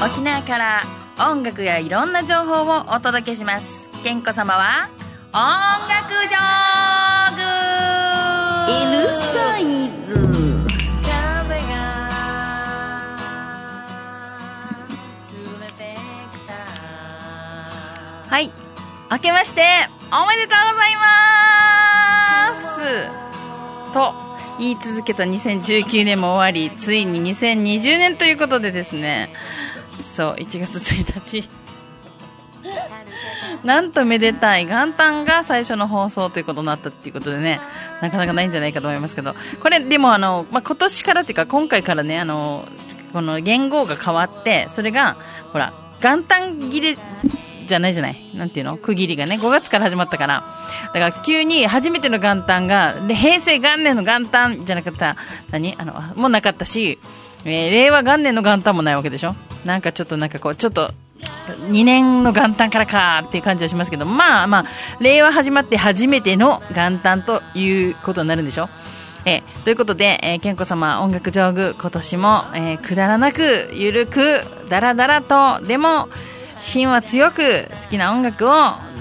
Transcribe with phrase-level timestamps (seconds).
[0.00, 0.82] 沖縄から
[1.18, 3.90] 音楽やいろんな情報をお届けします。
[4.04, 4.88] 健子様は
[5.32, 5.40] 音
[5.88, 7.42] 楽ジョーグ。
[8.70, 10.14] L サイズ
[11.02, 11.10] 風
[11.66, 11.74] が
[15.32, 15.96] 連れて
[16.32, 16.54] きた。
[18.30, 18.52] はい。
[19.10, 19.62] 明けまして
[20.12, 21.02] おめでとうございま
[22.54, 23.92] す。
[23.92, 24.14] と
[24.60, 29.32] 言い続けた2019年も終わりついに2020年ということでですね
[30.18, 31.48] そう1月1日。
[33.62, 37.60] なんとめでたい元旦が最初の放送ということになったっていうことでね、
[38.02, 42.66] なかなかないんじゃないかと思いますけど、これでもあの、まあ、今年からっていうか今回からね、あの、
[43.12, 45.16] この元号が変わって、それが、
[45.52, 46.96] ほら、元旦切れ
[47.68, 48.16] じゃないじゃない？
[48.34, 48.76] なんていうの？
[48.76, 50.44] 区切りがね、5月から始まったから。
[50.86, 55.14] だから急に初めての元旦が、で平成元年の元旦じゃなかった、
[55.52, 55.76] 何？
[55.78, 56.98] あの、もうなかったし、
[57.44, 59.34] えー令和元年の元旦もないわけでしょ？
[59.64, 60.90] なんかちょっとなんかこう、ちょっと、
[61.70, 64.64] 2年の元旦からかっていう感じはしますけど、まあまあ、
[65.00, 68.68] 令和始まって初めての元旦ということになるんでしょ？
[69.24, 76.08] えということで、えー、健子様音楽上手今年も、えーくだらなく、ゆるく、だらだらと、でも、
[76.60, 78.52] 芯は強く好きな音楽を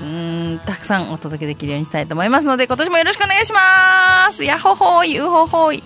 [0.01, 4.43] うんたくさんお届けできるようにしたいと思いますので今年もよろしくお願いします。
[4.43, 5.83] やほほいうほほい。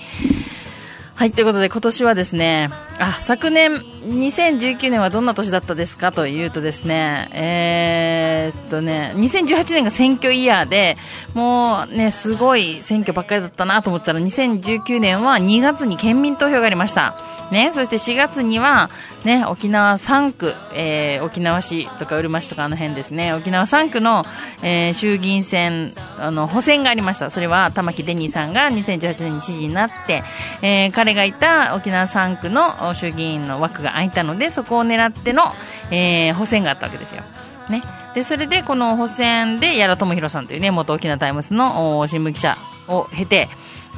[1.22, 10.98] はい、ということで今年はですね、あ、昨年、2019年はどんな年だったですかというとですね、えーっとね、2018年が選挙イヤーで、
[11.36, 17.14] もうね、すごい選挙ばっかりだったなと思ったら、2019年は2月に県民投票がありました。
[17.52, 18.90] ね、そして4月には、
[19.26, 24.26] ね、沖縄3区、えー沖縄市とかうるま市とかあの辺ですね、沖縄3区の、
[24.64, 27.30] えー衆議院選、あの、補選がありました。
[27.30, 30.24] それは玉城デニーさんが2018年に知事になって、
[30.62, 35.44] えー彼がいた沖縄3区の衆議院の枠が空いたので、そこを狙っての、
[35.92, 37.24] えー補選があったわけですよ。
[37.70, 37.84] ね。
[38.14, 42.58] で、それでこの補選で、屋良朝博さんというね、元沖縄タイムズの新聞記者
[42.92, 43.50] を経て、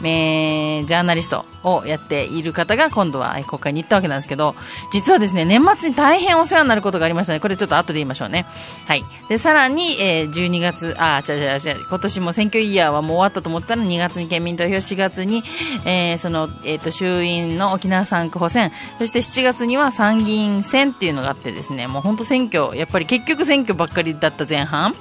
[0.02, 4.56] えージャーナリストをやっている方が今度は国会に行ったわけなんですけど、
[4.92, 7.40] 実はですね、年末に大変お世話になることがありましたね。
[7.40, 8.46] これちょっと後で言いましょうね。
[8.88, 9.04] はい。
[9.30, 15.44] で、さらに、えー12月、あ、違う違う違う、今年も選挙イヤーはもう終わったと思ったら2月に県民投票、4月に、
[15.86, 24.94] えーその、えっ、と、衆院の沖縄3区補選、そして7月には参議院選っていうのがあってですね、もう本当選挙、やっぱり結局選挙ばっかりだった前半。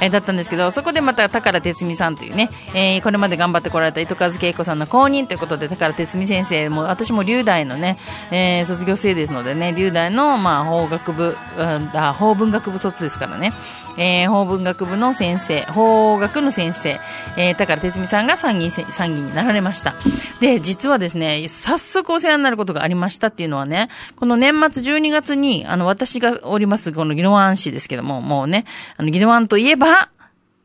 [0.00, 7.98] えーだったんですけど、そこでまた宝哲美さんというね、えーこれまで頑張ってこられた糸数恵子さんの公認ということで、宝哲美先生も、私も龍大のね、
[8.30, 13.52] えー卒業生ですのでね、龍大の、まあ、法学部、うんあ法文学部卒ですからね、
[13.96, 17.00] えー法文学部の先生、法学の先生、
[17.36, 19.94] えー、宝哲美さんが参議院、参議院になられました。
[20.40, 28.64] で、実はですね、早速お世話になることがありましたっていうのはね、この年末12月に、あの、私がおります、この宜野湾市ですけども、もうね、
[28.96, 30.10] あの、宜野湾といえば、ば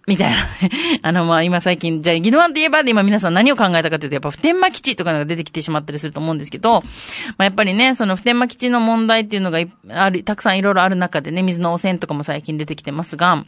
[0.05, 0.99] みたいなね。
[1.01, 9.59] あの、まあ、今最近、じゃあ、宜野湾といえばで今皆さん何を考えたかというと、やっぱ普天間基地とかが出てきてしまったりすると思うんですけど、まあ、やっぱりね、その普天間基地の問題っていうのが
[9.89, 13.45] ある、たくさんいろいろある中でね、水の汚染とかも最近出てきてますが、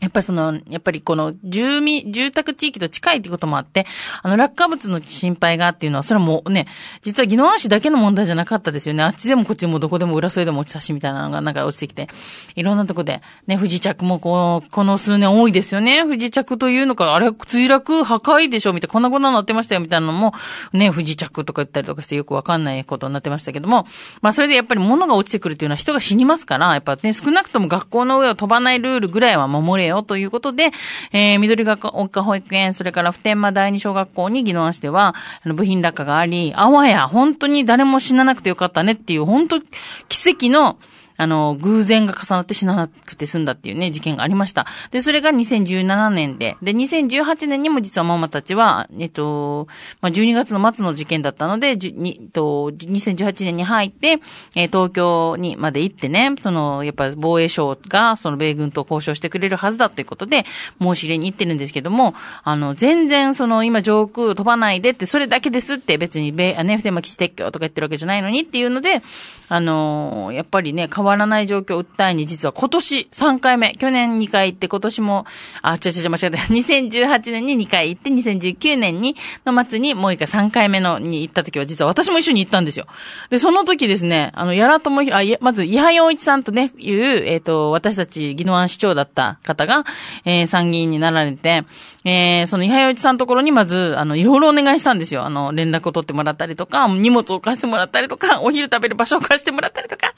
[0.00, 3.86] やっぱりその、やっぱりこの住民、住宅地域と近いっていうこともあって、
[4.22, 6.66] あの落下物の心配がっていうのは、それはもうね、
[7.02, 9.02] 実は宜野湾市だけの問題じゃなかったですよね。
[9.02, 12.08] あっちでもこっちでもどこでも浦添でも落ちたしみたいなのがなんか落ちてきて、
[12.56, 16.02] いろんなとこで、ね、不時着もこう、この数年多いですよね。
[16.04, 20.32] 不時着というのか、あれ、墜落破壊でしょみたいな、こんなことになってましたよみたいなのも、
[20.72, 23.86] ね、不時着とか言ったりとかしてよくわかんないことになってましたけども、
[24.22, 30.70] まあそれでやっぱり物が落ちてくるっていうのは人が死にますから、やっぱね、少なくとも学校の上を飛ばないルールぐらいは守れよということで、
[31.12, 35.14] えー、緑が丘保育園、それから普天間第二小学校に宜野湾市では、
[35.44, 40.78] あの部品落下があり、あわや、本当に誰も死ななくてよかったねっていう、本当奇跡の、
[41.20, 44.66] あの、偶然が重なって死ななくて済んだっていうね、事件がありました。
[44.90, 49.68] で、それが2017年で、で、2018年にも実はママたちは、えっと、
[50.00, 54.18] まあ、12月の末の事件だったので、じにと、2018年に入って、
[54.56, 60.46] えー東京にまで行ってね、その、やっぱり防衛省が、その米軍と交渉してくれるはずだということで、
[60.80, 62.14] 申し入れに行ってるんですけども、
[62.44, 69.02] あの、全然その、今上空飛ばないでって、それだけですって別に米、あね、普天間基地撤去とか言ってるわけじゃないのにっていうので、
[69.48, 75.26] あの、やっぱりね、変わわらない状況を訴えに、実は今年3回目、去年2回行って、今年も、
[75.62, 76.38] あ、ちゃちゃちゃ間違えた。
[76.52, 82.86] 2018年に2回行って、2019年に、の末にもう一回3回目のに行った時は、実は私も一緒に行ったんですよ。
[83.30, 89.84] で、その時ですね、あの、やらともひ、あ、いまず、伊波洋一さんとね、いう、えっ、と、私たち、宜野湾市長だった方が、
[90.24, 91.64] えー参議院になられて、
[92.04, 95.24] えーその伊波洋一さんのところにまず、あの、いろいろお願いしたんですよ。
[95.24, 100.14] あの、連絡を取ってもらったりとか、荷物を貸してもらったりとか、お昼食べる場所を貸してもらったりとか、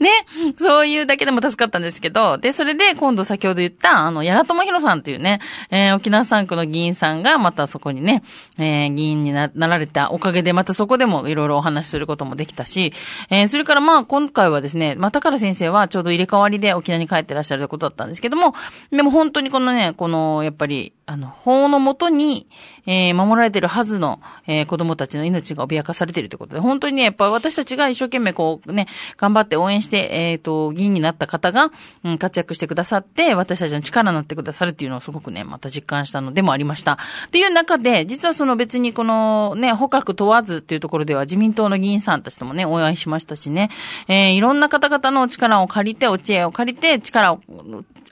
[0.00, 0.17] ね
[0.58, 8.22] そういうだけでも助かったんですけど、で、それで今度先ほど言った、あの、やらともひろさんっていうね、えー、沖縄3区の議員さんがまたそこにね、
[8.58, 12.92] えー、議員になられたおかげで、またそこでもいろいろお話しすることもできたし、
[13.30, 18.54] えー、それからまあ今回はですね、またから先生はちょうど入れ替わりで沖縄に帰ってらっしゃることだったんですけども、
[18.90, 22.46] でも本当にこのね、この、やっぱり、あの、法のもとに、
[22.84, 31.70] えー、守られてるはずの、えー、子供たちの命が脅かされてるということで、本当にね、やっぱ私たちが一生懸命こうね、頑張って応援して、えっ、ー、と、議員になった方が、
[32.04, 36.98] うん、活躍してくださって、私たちの力になってくださるっていうのをすごくね、また実感したのでもありました。
[37.26, 43.70] っていう中で、実はその別にこのね、捕獲問わずっていうところでは自民党の議員さんたちともね、応援しましたしね、
[44.08, 47.40] えー、いろんな方々の力を借りて、お知恵を借りて、力を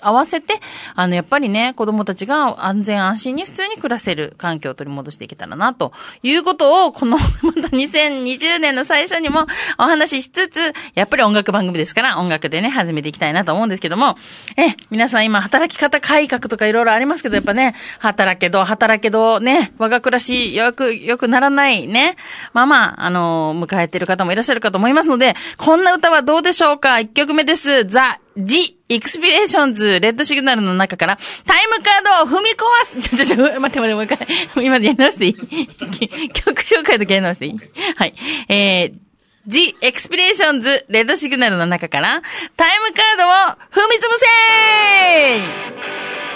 [0.01, 0.55] 合わせて、
[0.95, 5.93] あの、やっぱりね、子供たちが安全安心に普通に暮らせる環境を取り戻していけたらな、と
[6.23, 9.47] いうことを、この、 また2020年の最初にも
[9.79, 14.17] お話ししつつ、やっぱり音楽番組ですから、音楽でね、始めていきたいなと思うんですけども、
[14.57, 22.17] え、皆さん今、働き方改革とかいろいろありますけど、やっぱね、働けど、働けど、ね、我が暮らし、よく、よくならないね、
[22.53, 27.01] まあまあ、あの、迎えてる方もいらっしゃるかと思いますので、こんな歌はどうでしょうか？
[27.01, 27.85] 一曲目です。
[27.85, 31.17] The, The Expressions、Red Signal の中から、
[31.47, 34.27] タイムカードを踏み壊す ちょ、ちょ、ちょ、待って待って、もう一回。
[34.65, 35.35] 今でやり直していい？
[36.31, 37.59] 曲紹介だけやり直していい？
[37.97, 38.15] はい。
[38.49, 38.99] えー、
[39.47, 42.23] The Expressions、Red Signal の中から、
[42.57, 46.36] タイムカードを踏み潰せー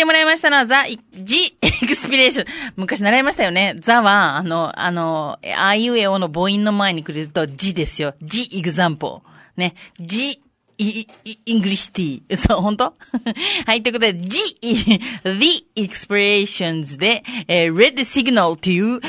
[0.00, 2.46] てもらいましたのは、 The, The Expressions。
[2.76, 3.76] 昔習いましたよね。
[3.80, 8.14] ザは、あの、あの、あいうえおの母音の前に来ると、ジですよ。
[8.22, 9.22] ジ、エグザンポ。
[9.58, 9.74] ね。
[10.00, 10.40] The,
[10.80, 12.36] E, E, English tea。
[12.40, 12.94] そう、本当？
[13.66, 19.00] はい、ということで、 The, The Expressions で、えー、Red Signal という、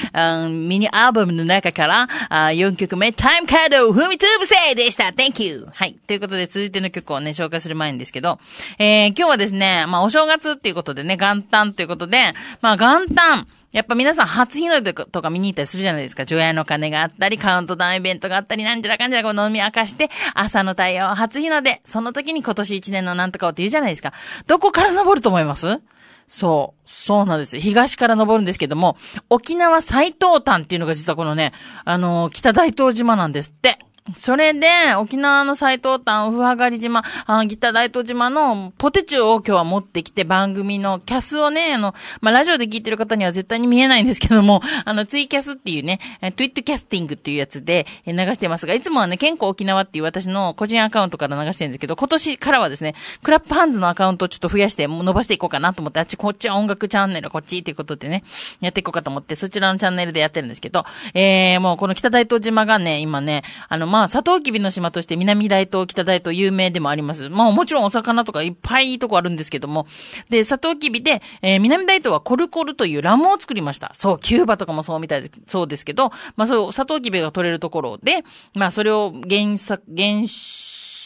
[0.50, 5.68] ミニアルバムの中からあ4曲目、Time Card を踏みつぶせでした !Thank you!
[5.74, 5.96] はい。
[6.08, 8.40] ということで、続いての曲をね、紹介する前にですけど、
[8.78, 16.26] えー、今日はですね、まあ、お正月っていうことでね、元旦ということで、まあ、元旦、やっぱ皆さん初日の出とか見に行ったりするじゃないですか。
[16.26, 21.82] 除夜の鐘があったり、カウントダウンイベントがあったり、なんじゃらかんじゃらこう飲み明かして、朝の太陽初日の出。
[21.86, 24.14] その時に今年一年のなんとかをって言うじゃないですか。
[24.48, 25.80] どこから登ると思います？
[26.28, 26.90] そう。
[26.90, 28.98] そうなんです東から登るんですけども、
[29.30, 31.54] 沖縄最東端っていうのが実はこのね、
[31.86, 33.80] あのー、北大東島なんですって。
[34.16, 46.00] それで、沖縄の最東端、うふあがり島、あギター大東島のポテチを今日は持ってきて番組のキャスをね、あの、まあ、ラジオで聞いてる方には絶対に見えないんですけども、 あの、ツイキャスっていうね、
[46.36, 58.24] TwitCasting っていうやつで流してますが、いつもはね、健康沖縄っていう私の個人アカウントから流してるんですけど、今年からはですね、クラップハンズのアカウントをちょっと増やして伸ばしていこうかなと思って、あっち、こっちは音楽チャンネル、こっちっていうことでね、
[58.60, 67.30] やっていこうかと思って、そちらのチャンネルでやってるんですけど、えー、もうこの北大東島がね、今ね、あの、まあ、まあサトウキビの島として南大東、北大東有名でもあります。
[67.30, 69.86] まあもちろんお魚とかいっぱいいいとこあるんですけども。
[70.28, 73.92] で、サトウキビで、えー、南大東はコルコルというラムを作りました。
[73.94, 78.24] そう、キューバとかもそうみたいです、そうですけど、まあそう、サトウキビが取れるところで、
[78.56, 80.28] まあそれを原作、原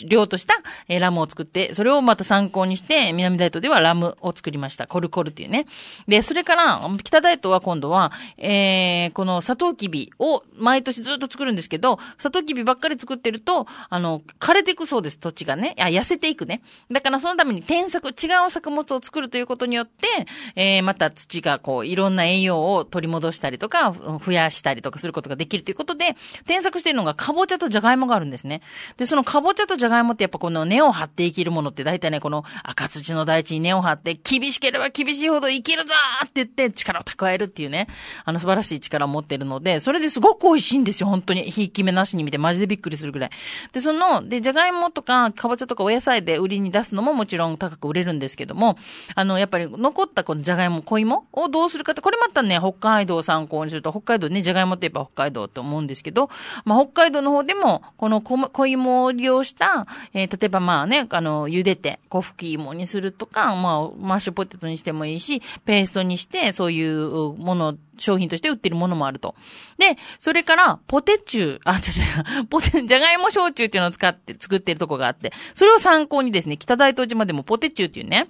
[0.08, 0.56] 量とした、
[0.88, 4.88] えー、ラムを作って、それをまた参考にして、南大東ではラムを作りました。
[4.88, 5.66] コルコルっていうね。
[6.08, 15.76] で、それから、北大東は今度は、えー、このサトウキビを毎年ずっと作るんですけど、サトウキビばっかり作ってると、あの、枯れていくそうです、土地がね。
[15.80, 16.62] あ、痩せていくね。
[16.92, 20.08] だからそのために転作、違う作物を作るということによって、
[20.56, 28.62] えー、また土がこう、いろんな栄養を取り戻したりとか、増やしたりとかすることができるということで、転作しているのがカボチャとジャガイモがあるんですね。
[28.98, 37.88] で、そのカボチャとジャガイモってやっぱこの根を張って生きるものって大体ね、この赤土の大地に根を張って厳しければ厳しいほど生きるぞって言って力を蓄えるっていうね、
[38.24, 41.44] あの素晴らしい力を持ってるので、それですごく美味しいんですよ、本当に。
[41.52, 43.30] ひいき目なしに見てマジでびっくりするぐらい。
[43.74, 48.80] で、その、で、じゃがいもとか、かぼちゃとかお野菜で売りに出すのももちろん高く売れるんですけども、
[49.14, 56.30] あの、やっぱり残ったこのじゃがいも、小芋をどうするかって、これまたね、北海道を参考にすると、北海道ね、じゃがいもって言えば北海道って思うんですけど、
[56.64, 59.75] まあ、北海道の方でも、この小芋を利用した、
[60.14, 69.36] えー、例えばまあね、あの、茹でて、小吹き芋にするとか、まあ、マッシュポテトにしてもいいし、ペーストにして、そういうもの、商品として売ってるものもあると。
[69.78, 78.28] で、それから、ポテチュー、あ、違う違う、ポテ、じゃがいも焼酎っていうのを使って作ってるとこがあって、それを参考にですね、北大東島でもポテチューっていうね、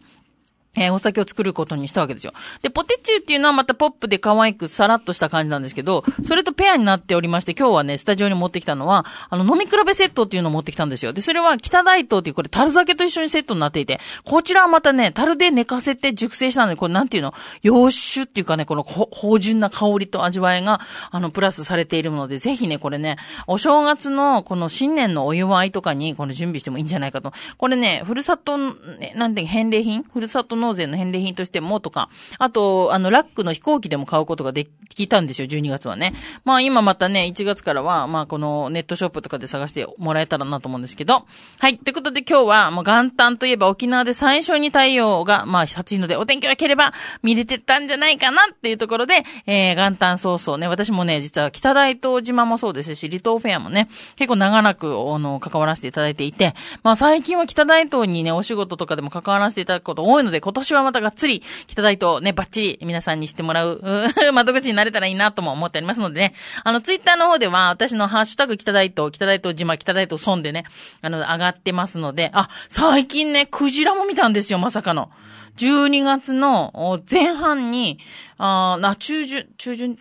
[0.76, 2.34] えー、お酒を作ることにしたわけですよ。
[2.62, 11.14] で、ポテチューっていうのはまたポップで可愛くさらっとした感じなんですけど、それとペアになっておりまして、今日はね、スタジオに持ってきたのは、あの、飲み比べセットっていうのを持ってきたんですよ。
[11.14, 23.18] で、それは北大東っていうこれ、樽酒と一緒にセットになっていて、こちらはまたね、樽で寝かせて熟成したので、これなんていうの、洋酒っていうかね、この芳醇な香りと味わいが、あの、プラスされているので、ぜひね、これね、
[23.48, 27.34] お正月のこの新年のお祝いとかに、この準備してもいいんじゃないかと。
[27.58, 30.04] これね、ふるさと、ね、なんていう返礼品？
[30.04, 36.14] ふるさとの納税の返礼品としてもとか、あと、あの、ラックの飛行機でも買うことができたんですよ、12月はね。
[36.44, 41.26] まあ今またね、1月からは、まあこのネットショップとかで探してもらえたらなと思うんですけど。
[41.60, 41.78] はい。
[41.78, 56.54] ということで今日は、もう元旦といえば沖縄で最初に太陽が、まあ暑いので、お天気がければ見れてたんじゃないかなっていうところで、えー、元旦早々ね、私もね、実は北大東島もそうですし、離島フェアもね、結構長らく、あの、関わらせていただいていて、
[56.84, 63.82] まあ最近は北大東にね、お仕事とかでも関わらせていただくこと多いので、今年はまたがっつり北大とね、バッチリ皆さんにしてもらう、
[64.34, 66.34] 窓口になれたらいいなとも思っておりますのでね、
[66.64, 70.66] あの、ツイッターの方では、私のハッシュタグ北大東、北大東島、北大東村でね、
[71.02, 75.10] あの、上がってますので、あ、最近ね、クジラも見たんですよ、まさかの。
[75.58, 78.00] 12月の前半に、
[78.38, 79.98] あな、中旬、中旬、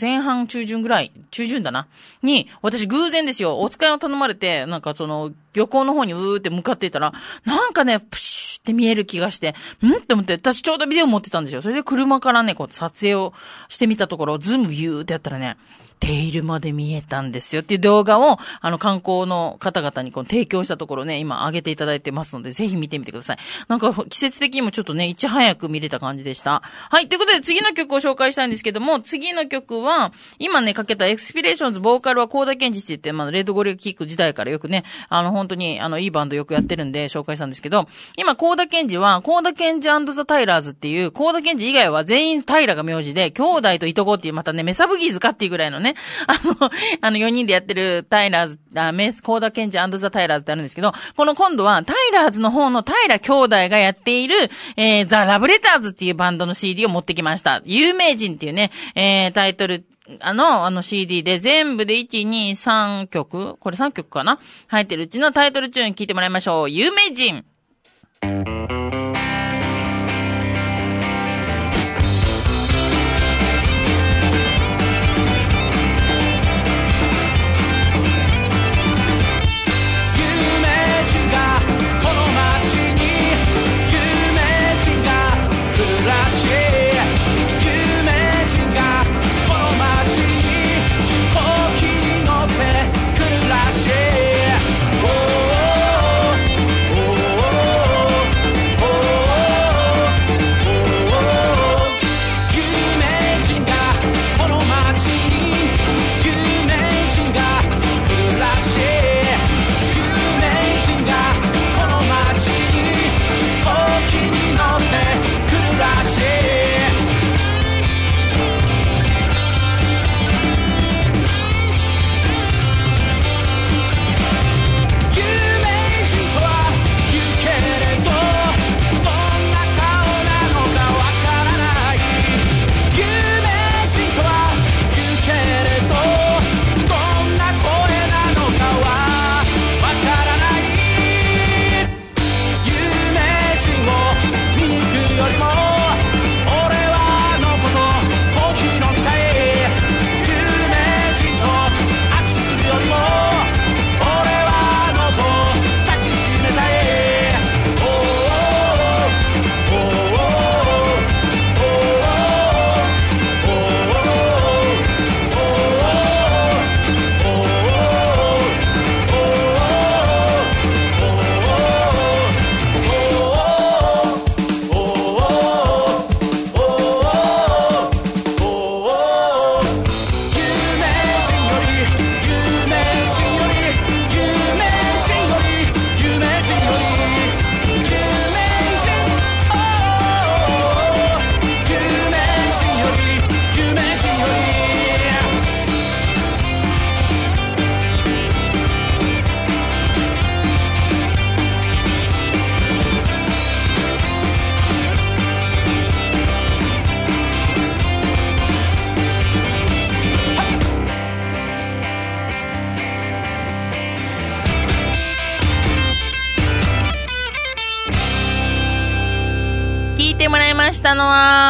[0.00, 1.86] 前半中旬ぐらい、中旬だな。
[2.22, 7.12] に、私偶然ですよ、お使いを頼まれて、なんかその、漁港の方にうーって向かっていたら、
[7.44, 9.92] なんかね、プシュって見える気がして、ん？
[9.92, 11.62] って思って、私ちょうどビデオ持ってたんですよ。
[11.62, 13.32] それで車からね、こう撮影を
[13.68, 15.56] してみたところ、ズームビューってやったらね、
[16.00, 23.38] テイルまで見えたんですよっていう動画を、あの、観光の方々にこの提供したところね、今上げていただいてますので、ぜひ見てみてください。
[23.68, 26.62] なんか、季節的にもちょっとね、いち早く見れた感じでした。
[26.64, 46.70] はい、ということで次の曲を紹介したいんですけども、次の曲は、今ね、かけたエクスピレーションズボーカルはコーダケンジって言って、まあ、レッドゴリラキック時代からよくね、あの、本当に、あの、いいバンドよくやってるんで紹介したんですけど、今、コーダケンジは、コーダケンジザ・タイラーズっていう、コーダケンジ以外は全員タイラが名字で、兄弟といとこっていう、またね、メサブギーズかっていうぐらいのね、ねあの、
[47.00, 54.34] あの、4人でやってるタイラーズ、あメス、コーダケンジザ・タイラーズってあるんですけど、この今度は、タイラーズの方のタイラ兄弟がやっている、
[54.76, 57.62] えー、ザ・ラブレターズっていうバンドの CD を持ってきました。
[57.64, 59.84] 有名人っていうね、えー、タイトル、
[60.20, 64.40] あの、あの CD で全部で1、2、3曲これ3曲かな？
[64.66, 66.70] 入ってるうちのタイトルチューン聞いてもらいましょう。
[66.70, 67.44] 有名人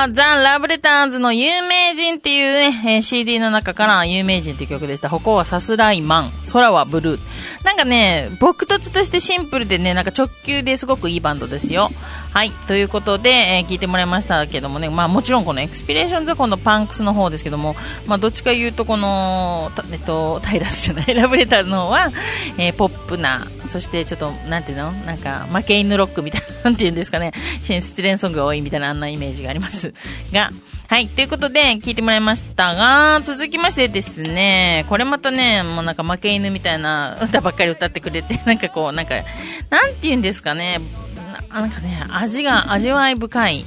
[0.01, 5.09] は、ザ・ラブレターズの有名人っていうね、えー、CD の中から有名人っていう曲でした。
[5.11, 7.21] 他はさすらいマン、空はブルー。
[7.65, 11.91] なんかね、朴訥としてシンプルでね、なんか直球ですごくいいバンドですよ。
[12.33, 12.53] はい。
[12.69, 17.75] ということで、えー、聞いてもらいましたけどもね、まあもちろんこのエクスピレーションズはこのパンクスの方ですけども、
[18.07, 22.13] まあどっちか言うとこの、えっと、タイラスじゃない、 ラブレターの方は、
[22.57, 24.93] えー、ポップな、そしてちょっと、なんていうの？
[24.93, 27.33] なんか、負け犬ロックみたいな、なんていうんですかね、
[27.65, 29.93] 失恋ソングが多いみたいなあんなイメージがあります
[30.33, 30.51] が、
[30.87, 31.07] はい。
[31.09, 39.15] ということで、聞いてもらいましたが、続きましてですね、これまたね、もうなんか負け犬みたいな歌ばっかり歌ってくれて、なんかこう、なんか、
[39.71, 40.81] なんて言うんですかね、
[41.53, 43.65] なんかね、味が、味わい深い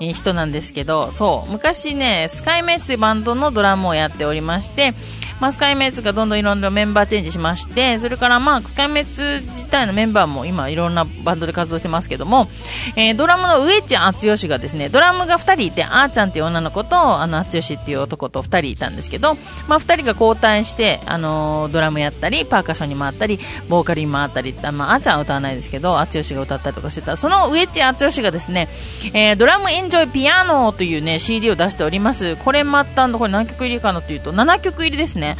[0.00, 4.94] 人なんですけど、そう、昔ね、スカイメイツバンドのドラムをやっておりまして、
[5.40, 12.48] まあ、スカイメッツがどんどんいろんなメンバーチェンジしまして、それからまあ、スカイメッツ自体のメンバーも今いろんなバンドで活動してますけども、
[12.96, 19.34] えー、ドラムの上地敦義がですね、ドラムが2人いて、あーちゃんっていう女の子と、あの、敦義っていう男と2人いたんですけど、
[19.68, 28.68] まあ、2人が交代して、あのー、ドラムやったり、パーカッションに回ったり、ボーカルに回ったり、まあ、あーちゃんは歌わないですけど、敦義が歌ったりとかしてた、その上地敦義がですね、
[29.12, 32.36] えー、ドラムエンジョイピアノというね、CD を出しております。
[32.36, 35.25] これまた、これ何曲入りかなというと、7曲入りですね。
[35.26, 35.36] ね。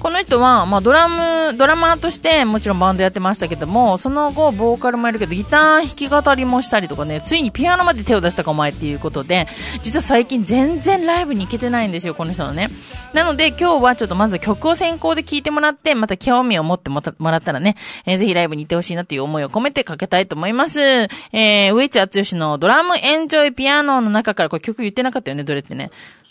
[0.00, 9.46] この人は、まあ、ドラム、ドラマーとしてもちろんバンドやってましたけども、その後、ボーカルもやるけど、ギター弾き語りもしたりとかね、ついにピアノまで手を出したかお前っていうことで、
[9.82, 12.68] 実は最近全然ライブに行けてないんですよ、この人のね。
[13.12, 17.76] なので、今日はちょっとまず曲を先行で聴いてもらって、また興味を持ってもらったらね、
[18.06, 20.80] えー、ぜひライブに行ってほしいなっていう思いを込めてかけたいと思います。
[20.80, 25.90] えー、ウエチアツヨシのドラムエンジョイピアノの中から、これ曲言ってなかったよね、どれってね。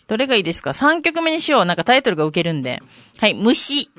[0.09, 1.65] どれがいいですか ?3 曲目にしよう。
[1.65, 2.81] なんかタイトルが受けるんで。
[3.19, 3.91] はい、虫。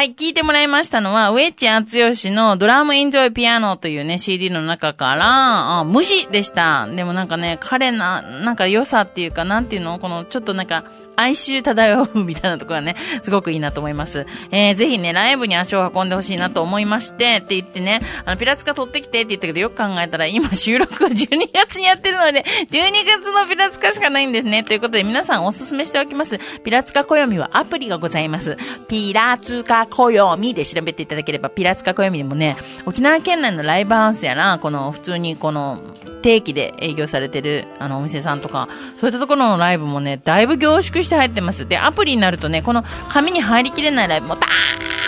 [0.00, 6.86] はい、聞いてもらいましたのは、ウェッチアツヨシのドラムエンジョイピアノというね、CD の中から、あ、虫でした。
[6.86, 9.98] でもなんかね、彼な、なんか良さっていうか、なんていうの？
[9.98, 10.84] この、ちょっとなんか、
[11.16, 14.26] 哀愁漂うみたいなところがね、すごくいいなと思います。
[14.50, 22.74] えー、ぜひね、ライブに足を運んでほしいなと思いまして、って言ってね、あの、ピラツカ撮ってきてって言ったけど、よく考えたら、今収録は12月にやってるので、12
[23.06, 24.64] 月のピラツカしかないんですね。
[24.64, 26.38] ということで、皆さんおすすめしておきます。
[26.64, 28.56] ピラツカ暦はアプリがございます。
[28.88, 35.80] ピラツカ暦で調べていただければ、ピラツカ暦でもね、沖縄県内のライブハウスやら、この、普通にこの、
[36.20, 38.68] 定期で営業されてる、あの、お店さんとか、
[39.00, 41.66] そういったところのライブもね、だいぶ凝縮して入ってます。
[41.66, 44.46] で、アプリになるとね、この紙に入りきれないライブもた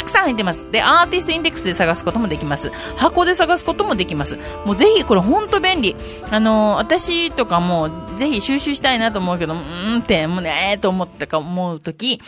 [0.05, 0.70] くさん入ってます。
[0.70, 2.70] で、アーティストインデックスで探すこともできます。
[2.96, 4.38] 箱で探すこともできます。
[4.64, 5.96] もうぜひ、これほんと便利。
[6.31, 12.20] あの、私とかも、ぜひ収集したいなと思うけど、うーんって、もうね、えーと思ったか思うとき、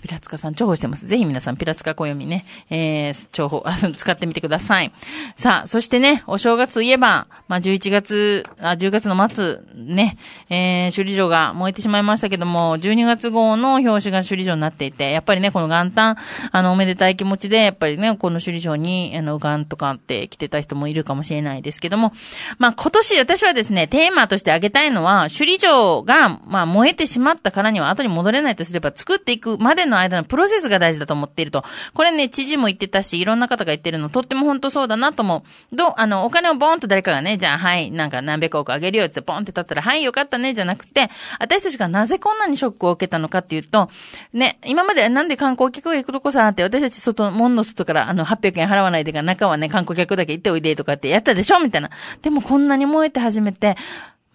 [0.00, 1.06] ピラツカさん重宝してます。
[1.06, 4.92] ぜひ皆さん、ピラツカ暦ね、えー、重宝、あの使ってみてください。
[5.34, 10.16] さあ、そしてね、お正月といえば、まあ、11月、あ、10月の末、ね、
[10.48, 16.16] えー、首里城が燃えてしまいましたけども、12月月号の表紙が首里城になっていて、やっぱりね、この元旦、
[16.52, 22.12] あの、おめでたい気持ちで、やっぱりね、この首里城に、あの、元とかって来てた人もいるかもしれないですけども、
[22.58, 31.64] まあ、今年私はですね、テーマとして挙げたいのは、首里城が、まあ、燃えてしまったからには後に戻れないとすれば、作っていくまでの間のプロセスが大事だと思っていると。
[31.94, 35.76] これね、知事も言ってたし、いろんな方が言ってるの、とっても本当そうだなと思う。
[35.76, 43.88] ど、あの、お金をボーンと誰かがね、じゃあ、はい、なんか何百億あげるよってポンって立ったら、はい、よかったね、じゃなくて、私たちがなぜこんなにショックを受けたのかっていうと、
[44.34, 51.90] ね、今までなんで観光客が行くとこさって、私たち外、門の外からあの800円払わないでか、中はね、観光客だけ行っておいでとかってやったでしょみたいな。
[52.20, 53.76] でもこんなに燃えて初めて、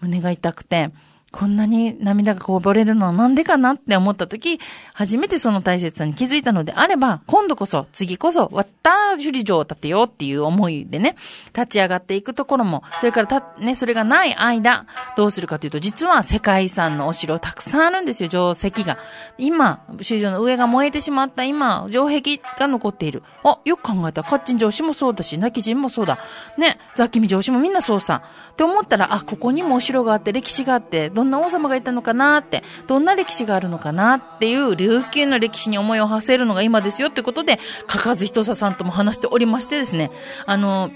[0.01, 0.89] 胸が痛くて、
[1.31, 4.59] こんなに涙がこぼれるのはなんでかなって思った時、
[4.93, 11.15] 初めてその大切さに気づいたのであれば、今度こそ、次こそ、わった首里城を立てようっていう思いでね、
[11.47, 14.85] 立ち上がっていくところも、それからた、ね、それがない間、
[15.17, 18.97] どうするかというと、実は世界遺産のお城たくさんあるんですよ、城石が。
[19.37, 23.23] 今、首里城の上が燃えてしまった今、城壁が残っている。
[23.43, 26.17] あ、よく考えた、カッチン城址もそうだし、泣き陣もそうだ。
[26.57, 28.21] ね、ザキミ城址もみんなそうさ。
[28.53, 40.11] って思ったら、あ、ここにもお城があって、歴史があって、どんな王様がいたのかなって、どんな歴史があるのかなっていう、琉球の歴史に思いを馳せるのが今ですよってことで、かかずひとささんとも話しておりましてですね、
[40.45, 40.91] あの、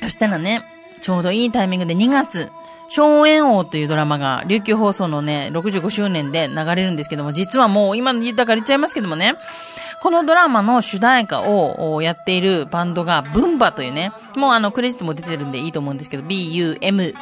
[0.00, 0.62] そしたらね、
[1.00, 2.50] ちょうどいいタイミングで2月、
[2.90, 9.34] 荘園王というドラマが、琉球放送のね、65周年で流れるんですけども、実はもう今、だから言っちゃいますけどもね、
[10.00, 17.14] このドラマの主題歌をやっているバンドが、ブンバというね、もうあの、クレジットも出てるんでいいと思うんですけど、B-U-M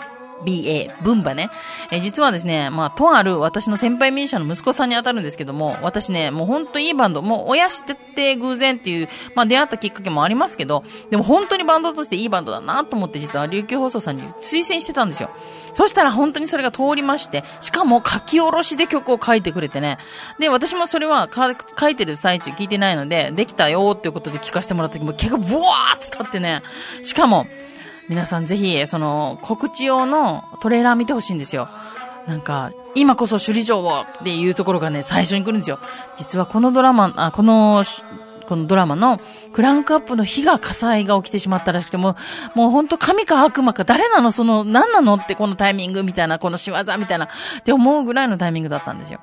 [0.45, 1.51] BA、ブンバね。
[1.91, 15.31] え実はですね、まあ、とある私の先輩ミュージシャンの息子さんに当たるんですけども、私ね、もうほんといいバンド、もう親知って偶然っていう、まあ、出会ったきっかけもありますけど、でも本当にバンドとしていいバンドだなと思って実は琉球放送さんに推薦してたんですよ。
[15.75, 19.99] そしたら本当にそれが通りまして、しかも書き下ろしで曲を書いてくれてね。
[20.39, 26.63] で、私もそれは書いてる最中聞いてないので、できたよっていうことで聞かせてもらった時も結構ブワーって立ってね、
[27.03, 27.47] しかも、
[28.09, 31.69] 皆さんぜひ、その、告知用のトレーラー見てほしいんですよ。
[32.27, 35.79] なんか、今こそ首里城をっていうところがね、最初に来るんですよ。
[36.17, 37.85] 実はこのドラマ、あ、この、
[38.49, 39.21] このドラマの
[39.53, 42.15] クランクアップの日が火災が起きてしまったらしくて、も、
[42.55, 44.31] もう本当神か悪魔か誰なの？
[44.31, 47.29] その、何なのってこのタイミングみたいな、この仕業みたいな、っ
[47.65, 49.19] て思うぐらいのタイミングだったんですよ。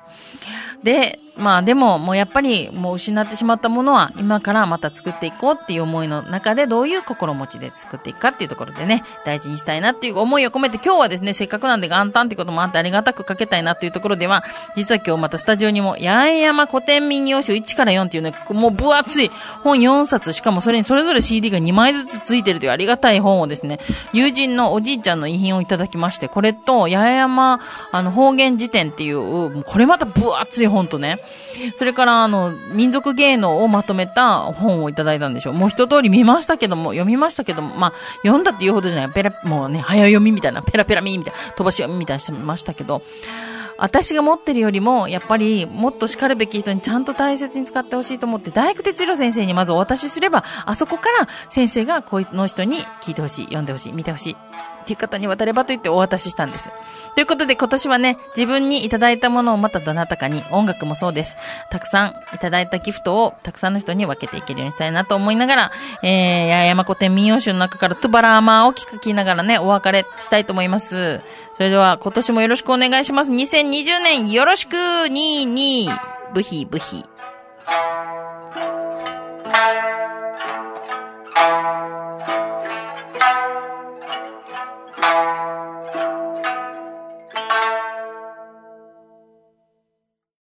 [0.82, 14.44] で、まあでも、もうやっぱりもう失ってしまったものは今からまた作っていこうっていう思いの中でどういう心持ちで作っていくかっていうところでね、大事にしたいなっていう思いを込めて今日はですね、せっかくなんで元旦ってこともあってありがたくかけたいなっていうところでは、
[14.76, 19.30] 実は今日またスタジオにも、八重山古典民謡集1から4っていうね、もう分厚い
[19.64, 23.80] 本4冊、しかもそれにそれぞれ CD が2枚ずつついてるというありがたい本をですね、
[24.12, 31.23] 友人のおじいちゃんの遺品をいただきまして、これと八重山あの方言辞典っていう、これまた分厚い本とね、
[31.74, 35.54] それからあの、民族芸能をまとめた本をいただいたんでしょう。
[35.54, 43.02] もう一通り見ましたけども、読みましたけども、まあ、読んだっていうほどじゃない、ペラ、もうね、早読みみたいな、ペラペラミみたいな、飛ばし読みみたいなしてましたけど、
[43.76, 54.36] 私が持ってるよりも、やっぱり、もっと叱るべき人にちゃんと大切に使ってほしいと思って、大工哲郎先生にまずお渡しすれば、あそこから先生がこの人に聞いてほしい、読んでほしい、見てほしい。
[54.84, 56.70] っていう方に渡ればと言ってお渡ししたんです。
[57.14, 61.36] ということで今年はね、自分にいただいたものをまたどなたかに、音楽もそうです。
[61.70, 71.22] たくさんいただいたギフトをたくさんの人に分けていけるようにしたいなと思いながら、えー、八重山古典民謡集の中からトゥバラーマーを聞きながらね、お別れしたいと思います。
[71.54, 73.30] それでは今年もよろしくお願いします。
[73.30, 75.88] 2020年よろしく !22!
[76.34, 77.04] ブヒブヒ。